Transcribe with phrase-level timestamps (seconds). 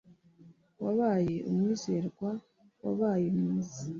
[0.83, 2.29] wabaye umwizerwa,
[2.83, 3.81] wabaye mwiza